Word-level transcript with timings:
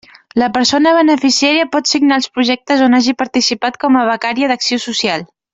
La 0.43 0.47
persona 0.53 0.93
beneficiària 0.99 1.67
pot 1.75 1.91
signar 1.91 2.19
els 2.21 2.29
projectes 2.39 2.83
on 2.89 3.01
hagi 3.01 3.17
participat 3.23 3.81
com 3.85 4.03
a 4.03 4.09
becària 4.13 4.53
d'acció 4.55 4.85
social. 4.91 5.29